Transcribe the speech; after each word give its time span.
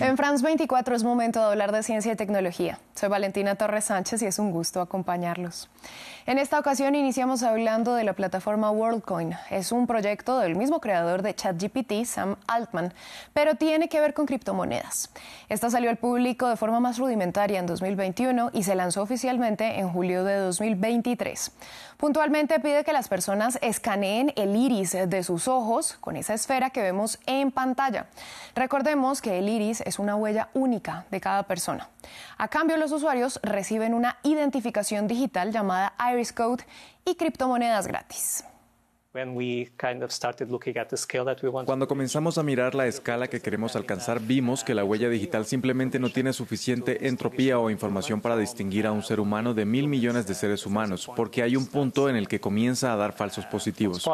En 0.00 0.16
France 0.16 0.44
24 0.44 0.94
es 0.94 1.04
momento 1.04 1.40
de 1.40 1.46
hablar 1.46 1.72
de 1.72 1.82
ciencia 1.82 2.12
y 2.12 2.16
tecnología. 2.16 2.78
Soy 2.98 3.08
Valentina 3.08 3.54
Torres 3.54 3.84
Sánchez 3.84 4.22
y 4.22 4.26
es 4.26 4.40
un 4.40 4.50
gusto 4.50 4.80
acompañarlos. 4.80 5.70
En 6.26 6.36
esta 6.36 6.58
ocasión 6.58 6.96
iniciamos 6.96 7.44
hablando 7.44 7.94
de 7.94 8.02
la 8.02 8.12
plataforma 8.12 8.72
WorldCoin. 8.72 9.36
Es 9.50 9.70
un 9.70 9.86
proyecto 9.86 10.40
del 10.40 10.56
mismo 10.56 10.80
creador 10.80 11.22
de 11.22 11.32
ChatGPT, 11.32 12.04
Sam 12.04 12.34
Altman, 12.48 12.92
pero 13.32 13.54
tiene 13.54 13.88
que 13.88 14.00
ver 14.00 14.14
con 14.14 14.26
criptomonedas. 14.26 15.10
Esta 15.48 15.70
salió 15.70 15.90
al 15.90 15.96
público 15.96 16.48
de 16.48 16.56
forma 16.56 16.80
más 16.80 16.98
rudimentaria 16.98 17.60
en 17.60 17.66
2021 17.66 18.50
y 18.52 18.64
se 18.64 18.74
lanzó 18.74 19.02
oficialmente 19.02 19.78
en 19.78 19.88
julio 19.90 20.24
de 20.24 20.34
2023. 20.34 21.52
Puntualmente 21.98 22.60
pide 22.60 22.84
que 22.84 22.92
las 22.92 23.08
personas 23.08 23.58
escaneen 23.62 24.32
el 24.36 24.54
iris 24.54 24.92
de 24.92 25.22
sus 25.22 25.48
ojos 25.48 25.96
con 26.00 26.16
esa 26.16 26.34
esfera 26.34 26.70
que 26.70 26.82
vemos 26.82 27.18
en 27.26 27.52
pantalla. 27.52 28.06
Recordemos 28.54 29.22
que 29.22 29.38
el 29.38 29.48
iris 29.48 29.82
es 29.82 29.98
una 29.98 30.16
huella 30.16 30.48
única 30.52 31.06
de 31.10 31.20
cada 31.20 31.44
persona. 31.44 31.88
A 32.36 32.46
cambio, 32.48 32.76
los 32.76 32.87
usuarios 32.92 33.40
reciben 33.42 33.94
una 33.94 34.18
identificación 34.22 35.08
digital 35.08 35.52
llamada 35.52 35.94
Iris 36.12 36.32
Code 36.32 36.64
y 37.04 37.14
criptomonedas 37.16 37.86
gratis. 37.86 38.44
Cuando 41.66 41.88
comenzamos 41.88 42.38
a 42.38 42.42
mirar 42.42 42.74
la 42.74 42.86
escala 42.86 43.28
que 43.28 43.40
queremos 43.40 43.76
alcanzar, 43.76 44.20
vimos 44.20 44.64
que 44.64 44.74
la 44.74 44.84
huella 44.84 45.08
digital 45.08 45.46
simplemente 45.46 45.98
no 45.98 46.10
tiene 46.10 46.32
suficiente 46.32 47.08
entropía 47.08 47.58
o 47.58 47.70
información 47.70 48.20
para 48.20 48.36
distinguir 48.36 48.86
a 48.86 48.92
un 48.92 49.02
ser 49.02 49.20
humano 49.20 49.54
de 49.54 49.64
mil 49.64 49.88
millones 49.88 50.26
de 50.26 50.34
seres 50.34 50.66
humanos, 50.66 51.10
porque 51.16 51.42
hay 51.42 51.56
un 51.56 51.66
punto 51.66 52.08
en 52.08 52.16
el 52.16 52.28
que 52.28 52.40
comienza 52.40 52.92
a 52.92 52.96
dar 52.96 53.12
falsos 53.12 53.46
positivos. 53.46 54.04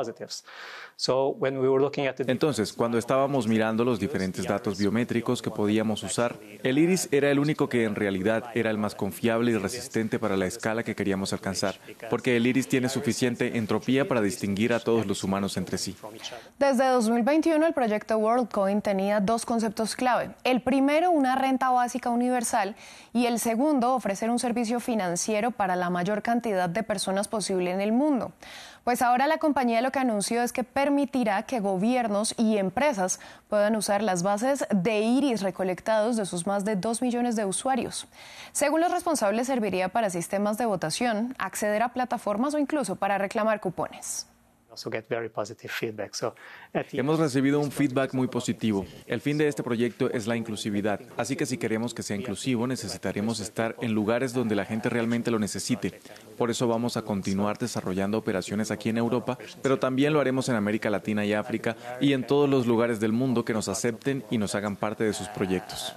Entonces, 2.26 2.72
cuando 2.72 2.98
estábamos 2.98 3.48
mirando 3.48 3.84
los 3.84 3.98
diferentes 3.98 4.44
datos 4.46 4.78
biométricos 4.78 5.42
que 5.42 5.50
podíamos 5.50 6.02
usar, 6.04 6.38
el 6.62 6.78
iris 6.78 7.08
era 7.10 7.30
el 7.30 7.40
único 7.40 7.68
que 7.68 7.82
en 7.82 7.96
realidad 7.96 8.44
era 8.54 8.70
el 8.70 8.78
más 8.78 8.94
confiable 8.94 9.50
y 9.50 9.56
resistente 9.56 10.20
para 10.20 10.36
la 10.36 10.46
escala 10.46 10.84
que 10.84 10.94
queríamos 10.94 11.32
alcanzar, 11.32 11.74
porque 12.10 12.36
el 12.36 12.46
iris 12.46 12.68
tiene 12.68 12.88
suficiente 12.88 13.58
entropía 13.58 14.06
para 14.06 14.20
distinguir 14.20 14.72
a 14.72 14.78
todos 14.78 14.93
los 15.02 15.24
humanos 15.24 15.56
entre 15.56 15.78
sí. 15.78 15.96
Desde 16.58 16.86
2021, 16.86 17.66
el 17.66 17.72
proyecto 17.72 18.18
WorldCoin 18.18 18.82
tenía 18.82 19.20
dos 19.20 19.44
conceptos 19.44 19.96
clave. 19.96 20.30
El 20.44 20.62
primero, 20.62 21.10
una 21.10 21.34
renta 21.34 21.70
básica 21.70 22.10
universal, 22.10 22.76
y 23.12 23.26
el 23.26 23.38
segundo, 23.38 23.94
ofrecer 23.94 24.30
un 24.30 24.38
servicio 24.38 24.80
financiero 24.80 25.50
para 25.50 25.76
la 25.76 25.90
mayor 25.90 26.22
cantidad 26.22 26.68
de 26.68 26.82
personas 26.82 27.28
posible 27.28 27.70
en 27.70 27.80
el 27.80 27.92
mundo. 27.92 28.32
Pues 28.84 29.00
ahora 29.00 29.26
la 29.26 29.38
compañía 29.38 29.80
lo 29.80 29.90
que 29.92 29.98
anunció 29.98 30.42
es 30.42 30.52
que 30.52 30.62
permitirá 30.62 31.44
que 31.44 31.58
gobiernos 31.58 32.34
y 32.36 32.58
empresas 32.58 33.18
puedan 33.48 33.76
usar 33.76 34.02
las 34.02 34.22
bases 34.22 34.66
de 34.70 35.00
iris 35.00 35.40
recolectados 35.40 36.16
de 36.16 36.26
sus 36.26 36.46
más 36.46 36.66
de 36.66 36.76
2 36.76 37.00
millones 37.00 37.34
de 37.34 37.46
usuarios. 37.46 38.06
Según 38.52 38.82
los 38.82 38.92
responsables, 38.92 39.46
serviría 39.46 39.88
para 39.88 40.10
sistemas 40.10 40.58
de 40.58 40.66
votación, 40.66 41.34
acceder 41.38 41.82
a 41.82 41.94
plataformas 41.94 42.52
o 42.52 42.58
incluso 42.58 42.96
para 42.96 43.16
reclamar 43.16 43.60
cupones. 43.60 44.26
Hemos 46.92 47.18
recibido 47.18 47.60
un 47.60 47.70
feedback 47.70 48.14
muy 48.14 48.28
positivo. 48.28 48.86
El 49.06 49.20
fin 49.20 49.38
de 49.38 49.48
este 49.48 49.62
proyecto 49.62 50.10
es 50.10 50.26
la 50.26 50.36
inclusividad, 50.36 51.00
así 51.16 51.36
que 51.36 51.46
si 51.46 51.58
queremos 51.58 51.94
que 51.94 52.02
sea 52.02 52.16
inclusivo 52.16 52.66
necesitaremos 52.66 53.40
estar 53.40 53.76
en 53.80 53.92
lugares 53.92 54.32
donde 54.32 54.54
la 54.54 54.64
gente 54.64 54.88
realmente 54.88 55.30
lo 55.30 55.38
necesite. 55.38 56.00
Por 56.36 56.50
eso 56.50 56.66
vamos 56.68 56.96
a 56.96 57.02
continuar 57.02 57.58
desarrollando 57.58 58.18
operaciones 58.18 58.70
aquí 58.70 58.88
en 58.88 58.98
Europa, 58.98 59.38
pero 59.62 59.78
también 59.78 60.12
lo 60.12 60.20
haremos 60.20 60.48
en 60.48 60.56
América 60.56 60.90
Latina 60.90 61.24
y 61.24 61.32
África 61.32 61.76
y 62.00 62.12
en 62.12 62.26
todos 62.26 62.48
los 62.48 62.66
lugares 62.66 63.00
del 63.00 63.12
mundo 63.12 63.44
que 63.44 63.52
nos 63.52 63.68
acepten 63.68 64.24
y 64.30 64.38
nos 64.38 64.54
hagan 64.54 64.76
parte 64.76 65.04
de 65.04 65.12
sus 65.12 65.28
proyectos. 65.28 65.94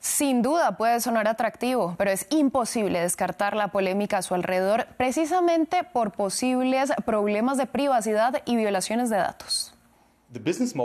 Sin 0.00 0.42
duda 0.42 0.76
puede 0.76 1.00
sonar 1.00 1.28
atractivo, 1.28 1.94
pero 1.98 2.10
es 2.10 2.26
imposible 2.30 3.00
descartar 3.00 3.56
la 3.56 3.68
polémica 3.68 4.18
a 4.18 4.22
su 4.22 4.34
alrededor 4.34 4.86
precisamente 4.96 5.84
por 5.84 6.12
posibles 6.12 6.92
problemas 7.04 7.58
de 7.58 7.66
privacidad 7.66 8.42
y 8.44 8.56
violaciones 8.56 9.10
de 9.10 9.16
datos. 9.16 9.71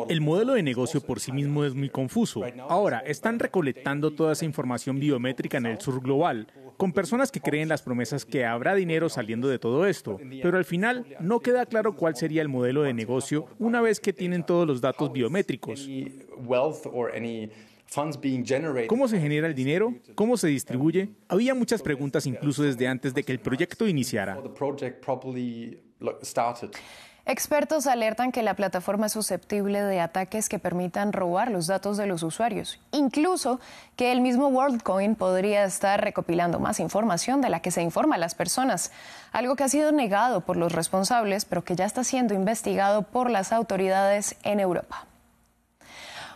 El 0.10 0.22
modelo 0.22 0.54
de 0.54 0.64
negocio 0.64 1.02
por 1.02 1.20
sí 1.20 1.32
mismo 1.32 1.64
es 1.66 1.74
muy 1.74 1.90
confuso. 1.90 2.44
Ahora, 2.68 3.00
están 3.00 3.40
recolectando 3.40 4.12
toda 4.12 4.34
esa 4.34 4.46
información 4.46 5.00
biométrica 5.00 5.58
en 5.58 5.66
el 5.66 5.80
sur 5.80 6.02
global, 6.02 6.48
con 6.78 6.94
personas 6.94 7.32
que 7.32 7.42
creen 7.42 7.70
las 7.70 7.82
promesas 7.82 8.26
que 8.26 8.46
habrá 8.46 8.76
dinero 8.76 9.10
saliendo 9.10 9.48
de 9.48 9.58
todo 9.58 9.88
esto, 9.88 10.20
pero 10.42 10.58
al 10.58 10.66
final 10.66 11.06
no 11.20 11.40
queda 11.40 11.66
claro 11.66 11.96
cuál 11.96 12.16
sería 12.16 12.42
el 12.42 12.50
modelo 12.50 12.84
de 12.84 12.94
negocio 12.94 13.48
una 13.58 13.82
vez 13.82 14.00
que 14.00 14.14
tienen 14.14 14.46
todos 14.46 14.68
los 14.68 14.82
datos 14.82 15.12
biométricos. 15.12 15.88
¿Cómo 18.88 19.08
se 19.08 19.20
genera 19.20 19.48
el 19.48 19.56
dinero? 19.56 19.96
¿Cómo 20.16 20.36
se 20.38 20.48
distribuye? 20.50 21.10
Había 21.30 21.54
muchas 21.56 21.82
preguntas 21.82 22.26
incluso 22.26 22.64
desde 22.64 22.88
antes 22.88 23.14
de 23.14 23.24
que 23.24 23.32
el 23.32 23.40
proyecto 23.40 23.88
iniciara. 23.88 24.38
Expertos 27.30 27.88
alertan 27.88 28.32
que 28.32 28.42
la 28.42 28.54
plataforma 28.54 29.08
es 29.08 29.12
susceptible 29.12 29.82
de 29.82 30.00
ataques 30.00 30.48
que 30.48 30.60
permitan 30.60 31.12
robar 31.12 31.52
los 31.52 31.68
datos 31.68 31.98
de 31.98 32.06
los 32.06 32.24
usuarios, 32.24 32.80
incluso 32.94 33.60
que 33.98 34.14
el 34.14 34.22
mismo 34.22 34.48
WorldCoin 34.48 35.16
podría 35.16 35.66
estar 35.66 36.02
recopilando 36.02 36.58
más 36.62 36.80
información 36.80 37.42
de 37.42 37.50
la 37.50 37.60
que 37.60 37.70
se 37.70 37.82
informa 37.82 38.16
a 38.16 38.18
las 38.18 38.34
personas, 38.34 38.94
algo 39.34 39.58
que 39.58 39.66
ha 39.66 39.68
sido 39.68 39.92
negado 39.92 40.40
por 40.40 40.56
los 40.56 40.72
responsables, 40.72 41.44
pero 41.44 41.66
que 41.66 41.76
ya 41.76 41.84
está 41.84 42.06
siendo 42.06 42.34
investigado 42.34 43.02
por 43.02 43.30
las 43.30 43.52
autoridades 43.52 44.38
en 44.44 44.62
Europa. 44.62 45.06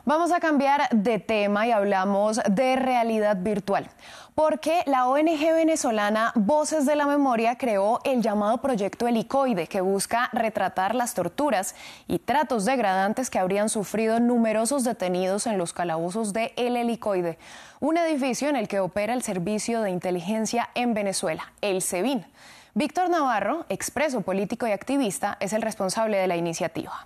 Vamos 0.04 0.34
a 0.34 0.42
cambiar 0.42 0.90
de 0.90 1.20
tema 1.20 1.68
y 1.68 1.72
hablamos 1.72 2.42
de 2.50 2.76
realidad 2.76 3.38
virtual, 3.38 3.88
porque 4.36 4.82
la 4.86 5.08
ONG 5.08 5.40
venezolana 5.54 6.32
Voces 6.36 6.86
de 6.86 6.96
la 6.96 7.06
Memoria 7.06 7.58
creó 7.58 8.00
el 8.06 8.22
llamado 8.22 8.60
Proyecto 8.60 9.08
Helicoide, 9.08 9.68
que 9.68 9.82
busca 9.82 10.30
retratar 10.32 10.96
las 10.96 11.14
torturas 11.14 11.76
y 12.08 12.20
tratos 12.20 12.66
degradantes 12.66 13.30
que 13.30 13.40
habrían 13.40 13.70
sufrido 13.70 14.20
numerosos 14.20 14.84
detenidos 14.84 15.48
en 15.48 15.58
los 15.58 15.74
calabozos 15.74 16.34
de 16.34 16.54
El 16.56 16.78
Helicoide, 16.78 17.38
un 17.80 17.98
edificio 17.98 18.48
en 18.48 18.56
el 18.56 18.68
que 18.68 18.80
opera 18.80 19.14
el 19.14 19.22
Servicio 19.22 19.82
de 19.82 19.92
Inteligencia 19.92 20.70
en 20.76 20.94
Venezuela, 20.94 21.52
el 21.62 21.82
SEBIN. 21.82 22.26
Víctor 22.74 23.10
Navarro, 23.10 23.66
expreso 23.68 24.22
político 24.22 24.66
y 24.66 24.72
activista, 24.72 25.36
es 25.42 25.52
el 25.52 25.62
responsable 25.62 26.16
de 26.18 26.28
la 26.28 26.38
iniciativa. 26.38 27.06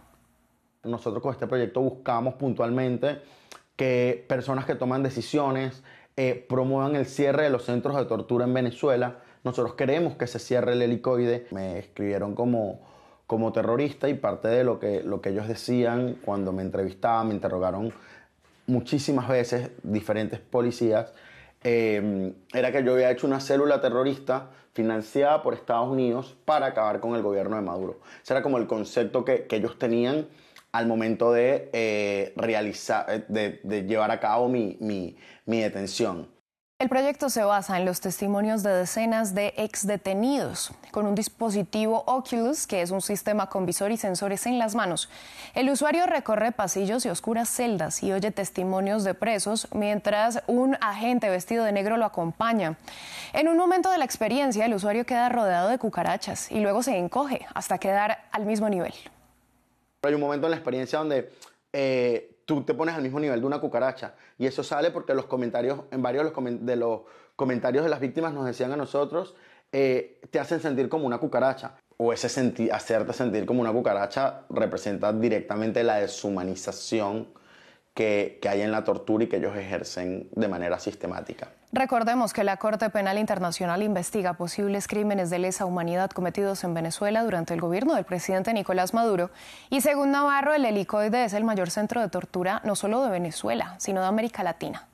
Nosotros 0.83 1.23
con 1.23 1.33
este 1.33 1.47
proyecto 1.47 1.81
buscamos 1.81 2.35
puntualmente 2.35 3.23
que 3.75 4.23
personas 4.29 4.65
que 4.65 4.75
toman 4.75 5.01
decisiones 5.01 5.83
eh, 6.17 6.45
promuevan 6.47 6.95
el 6.95 7.05
cierre 7.05 7.43
de 7.43 7.49
los 7.49 7.65
centros 7.65 7.95
de 7.95 8.05
tortura 8.05 8.45
en 8.45 8.53
Venezuela. 8.53 9.19
Nosotros 9.43 9.75
queremos 9.75 10.15
que 10.15 10.27
se 10.27 10.39
cierre 10.39 10.73
el 10.73 10.81
helicoide. 10.81 11.47
Me 11.51 11.79
escribieron 11.79 12.35
como, 12.35 12.79
como 13.27 13.51
terrorista 13.51 14.09
y 14.09 14.13
parte 14.13 14.47
de 14.47 14.63
lo 14.63 14.79
que, 14.79 15.03
lo 15.03 15.21
que 15.21 15.29
ellos 15.29 15.47
decían 15.47 16.17
cuando 16.23 16.51
me 16.51 16.61
entrevistaban, 16.61 17.27
me 17.27 17.33
interrogaron 17.33 17.93
muchísimas 18.67 19.27
veces 19.27 19.71
diferentes 19.83 20.39
policías, 20.39 21.13
eh, 21.63 22.33
era 22.53 22.71
que 22.71 22.83
yo 22.83 22.93
había 22.93 23.11
hecho 23.11 23.27
una 23.27 23.39
célula 23.39 23.81
terrorista 23.81 24.49
financiada 24.73 25.41
por 25.41 25.53
Estados 25.53 25.89
Unidos 25.89 26.35
para 26.45 26.67
acabar 26.67 26.99
con 26.99 27.15
el 27.15 27.21
gobierno 27.21 27.55
de 27.55 27.61
Maduro. 27.61 27.99
Ese 28.23 28.33
era 28.33 28.43
como 28.43 28.57
el 28.57 28.67
concepto 28.67 29.23
que, 29.23 29.45
que 29.45 29.55
ellos 29.57 29.79
tenían 29.79 30.27
al 30.75 30.87
momento 30.87 31.31
de 31.31 31.69
eh, 31.71 32.33
realizar, 32.35 33.05
eh, 33.07 33.59
de, 33.63 33.83
llevar 33.83 34.11
a 34.11 34.19
cabo 34.19 34.49
mi, 34.49 34.77
mi, 34.81 35.15
detención. 35.61 36.27
El 36.77 36.89
proyecto 36.89 37.29
se 37.29 37.45
basa 37.45 37.77
en 37.77 37.85
los 37.85 38.01
testimonios 38.01 38.61
de 38.61 38.71
decenas 38.71 39.33
de 39.33 39.53
exdetenidos 39.55 40.73
con 40.91 41.05
un 41.05 41.15
dispositivo 41.15 42.03
Oculus, 42.05 42.67
que 42.67 42.81
es 42.81 42.91
un 42.91 43.01
sistema 43.01 43.47
con 43.47 43.65
visor 43.65 43.93
y 43.93 43.97
sensores 43.97 44.45
en 44.45 44.59
las 44.59 44.75
manos. 44.75 45.09
El 45.53 45.69
usuario 45.69 46.05
recorre 46.05 46.51
pasillos 46.51 47.05
y 47.05 47.09
oscuras 47.09 47.47
celdas 47.47 48.03
y 48.03 48.11
oye 48.11 48.31
testimonios 48.31 49.05
de 49.05 49.13
presos 49.13 49.69
mientras 49.73 50.43
un 50.47 50.75
agente 50.81 51.29
vestido 51.29 51.63
de 51.63 51.71
negro 51.71 51.95
lo 51.95 52.03
acompaña. 52.03 52.75
En 53.31 53.47
un 53.47 53.55
momento 53.55 53.89
de 53.89 53.97
la 53.97 54.03
experiencia, 54.03 54.65
el 54.65 54.73
usuario 54.73 55.05
queda 55.05 55.29
rodeado 55.29 55.69
de 55.69 55.77
cucarachas 55.77 56.51
y 56.51 56.59
luego 56.59 56.83
se 56.83 56.97
encoge 56.97 57.45
hasta 57.53 57.77
quedar 57.77 58.25
al 58.33 58.45
mismo 58.45 58.67
nivel. 58.67 58.93
Hay 60.07 60.13
un 60.13 60.21
momento 60.21 60.47
en 60.47 60.51
la 60.51 60.57
experiencia 60.57 60.99
donde 60.99 61.31
eh, 61.73 62.37
tú 62.45 62.63
te 62.63 62.73
pones 62.73 62.95
al 62.95 63.01
mismo 63.01 63.19
nivel 63.19 63.39
de 63.39 63.45
una 63.45 63.59
cucaracha 63.59 64.15
y 64.37 64.45
eso 64.45 64.63
sale 64.63 64.91
porque 64.91 65.13
los 65.13 65.25
comentarios, 65.25 65.81
en 65.91 66.01
varios 66.01 66.31
de 66.61 66.75
los, 66.75 67.01
comentarios 67.35 67.83
de 67.83 67.89
las 67.89 67.99
víctimas 67.99 68.33
nos 68.33 68.45
decían 68.45 68.71
a 68.71 68.77
nosotros, 68.77 69.35
eh, 69.71 70.21
te 70.29 70.39
hacen 70.39 70.59
sentir 70.59 70.89
como 70.89 71.05
una 71.05 71.17
cucaracha. 71.17 71.75
O 71.97 72.11
ese 72.11 72.27
hacerte 72.71 73.13
sentir 73.13 73.45
como 73.45 73.61
una 73.61 73.71
cucaracha 73.71 74.41
representa 74.49 75.13
directamente 75.13 75.81
la 75.83 75.95
deshumanización 75.95 77.29
que, 77.95 78.41
hay 78.47 78.61
en 78.61 78.71
la 78.71 78.83
tortura 78.83 79.23
y 79.23 79.27
que 79.27 79.37
ellos 79.37 79.55
ejercen 79.55 80.27
de 80.33 80.47
manera 80.49 80.77
sistemática. 80.79 81.47
Recordemos 81.71 82.33
que 82.33 82.43
la 82.43 82.57
Corte 82.57 82.89
Penal 82.89 83.17
Internacional 83.17 83.81
investiga 83.81 84.33
posibles 84.33 84.87
crímenes 84.87 85.29
de 85.29 85.39
lesa 85.39 85.65
humanidad 85.65 86.11
cometidos 86.11 86.63
en 86.65 86.73
Venezuela 86.73 87.23
durante 87.23 87.53
el 87.53 87.61
gobierno 87.61 87.95
del 87.95 88.03
presidente 88.03 88.53
Nicolás 88.53 88.93
Maduro. 88.93 89.31
Y 89.69 89.79
según 89.81 90.11
Navarro, 90.11 90.53
el 90.53 90.65
helicoide 90.65 91.23
es 91.23 91.33
el 91.33 91.45
mayor 91.45 91.71
centro 91.71 92.01
de 92.01 92.09
tortura 92.09 92.61
no 92.65 92.75
solo 92.75 93.01
de 93.01 93.09
Venezuela, 93.09 93.75
sino 93.79 94.01
de 94.01 94.07
América 94.07 94.43
Latina. 94.43 94.87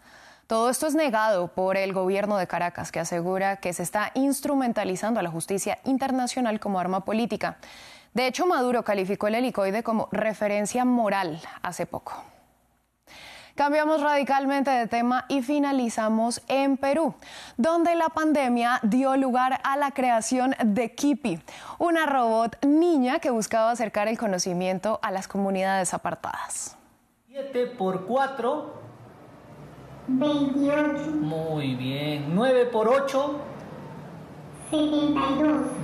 Todo 0.46 0.70
esto 0.70 0.86
es 0.86 0.94
negado 0.94 1.48
por 1.48 1.78
el 1.78 1.94
gobierno 1.94 2.38
de 2.38 2.46
Caracas, 2.46 2.92
que 2.92 3.00
asegura 3.00 3.58
que 3.58 3.74
se 3.74 3.84
está 3.84 4.12
instrumentalizando 4.14 5.20
a 5.20 5.24
la 5.24 5.32
justicia 5.32 5.80
internacional 5.86 6.60
como 6.60 6.80
arma 6.80 7.04
política. 7.04 7.58
De 8.14 8.28
hecho, 8.28 8.46
Maduro 8.46 8.84
calificó 8.84 9.28
el 9.28 9.36
helicoide 9.36 9.82
como 9.82 10.08
referencia 10.12 10.86
moral 10.86 11.40
hace 11.64 11.86
poco. 11.86 12.26
Cambiamos 13.56 14.02
radicalmente 14.02 14.72
de 14.72 14.88
tema 14.88 15.26
y 15.28 15.42
finalizamos 15.42 16.42
en 16.48 16.78
Perú, 16.78 17.14
donde 17.58 17.96
la 17.96 18.10
pandemia 18.10 18.80
dio 18.84 19.18
lugar 19.18 19.60
a 19.64 19.78
la 19.78 19.92
creación 19.92 20.56
de 20.64 20.94
Kipi, 20.96 21.40
una 21.78 22.06
robot 22.06 22.64
niña 22.66 23.20
que 23.20 23.30
buscaba 23.30 23.72
acercar 23.72 24.08
el 24.08 24.18
conocimiento 24.18 25.00
a 25.02 25.12
las 25.12 25.28
comunidades 25.28 25.94
apartadas. 25.94 26.78
7 27.28 27.68
por 27.78 28.06
4. 28.06 28.82
28. 30.08 31.12
Muy 31.22 31.76
bien. 31.76 32.34
9 32.34 32.66
por 32.66 32.88
8. 32.88 33.40
72. 34.72 35.81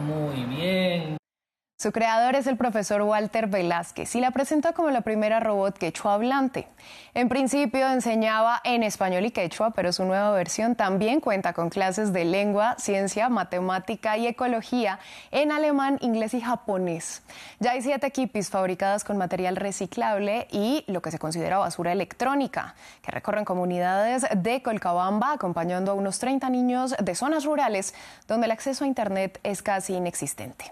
Su 1.79 1.91
creador 1.91 2.33
es 2.33 2.47
el 2.47 2.57
profesor 2.57 3.03
Walter 3.03 3.45
Velázquez 3.45 4.15
y 4.15 4.19
la 4.19 4.31
presentó 4.31 4.73
como 4.73 4.89
la 4.89 5.01
primera 5.01 5.39
robot 5.39 5.77
quechua 5.77 6.15
hablante. 6.15 6.67
En 7.13 7.29
principio 7.29 7.87
enseñaba 7.87 8.59
en 8.63 8.81
español 8.81 9.27
y 9.27 9.29
quechua, 9.29 9.69
pero 9.69 9.93
su 9.93 10.03
nueva 10.03 10.31
versión 10.31 10.73
también 10.73 11.19
cuenta 11.21 11.53
con 11.53 11.69
clases 11.69 12.13
de 12.13 12.25
lengua, 12.25 12.73
ciencia, 12.79 13.29
matemática 13.29 14.17
y 14.17 14.25
ecología 14.25 14.97
en 15.29 15.51
alemán, 15.51 15.99
inglés 16.01 16.33
y 16.33 16.41
japonés. 16.41 17.21
Ya 17.59 17.73
hay 17.73 17.83
siete 17.83 18.09
kipis 18.09 18.49
fabricadas 18.49 19.03
con 19.03 19.17
material 19.17 19.55
reciclable 19.55 20.47
y 20.49 20.83
lo 20.87 21.03
que 21.03 21.11
se 21.11 21.19
considera 21.19 21.59
basura 21.59 21.91
electrónica, 21.91 22.73
que 23.03 23.11
recorren 23.11 23.45
comunidades 23.45 24.25
de 24.35 24.63
Colcabamba 24.63 25.33
acompañando 25.33 25.91
a 25.91 25.93
unos 25.93 26.17
30 26.17 26.49
niños 26.49 26.95
de 26.99 27.13
zonas 27.13 27.45
rurales 27.45 27.93
donde 28.27 28.45
el 28.45 28.51
acceso 28.51 28.83
a 28.83 28.87
Internet 28.87 29.39
es 29.43 29.61
casi 29.61 29.93
inexistente. 29.93 30.71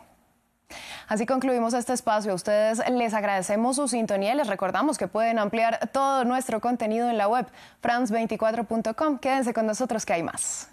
Así 1.07 1.25
concluimos 1.25 1.73
este 1.73 1.93
espacio. 1.93 2.31
A 2.31 2.35
ustedes 2.35 2.81
les 2.89 3.13
agradecemos 3.13 3.75
su 3.75 3.87
sintonía 3.87 4.33
y 4.33 4.37
les 4.37 4.47
recordamos 4.47 4.97
que 4.97 5.07
pueden 5.07 5.39
ampliar 5.39 5.89
todo 5.91 6.25
nuestro 6.25 6.59
contenido 6.59 7.09
en 7.09 7.17
la 7.17 7.27
web 7.27 7.45
france24.com. 7.83 9.19
Quédense 9.19 9.53
con 9.53 9.65
nosotros 9.65 10.05
que 10.05 10.13
hay 10.13 10.23
más. 10.23 10.69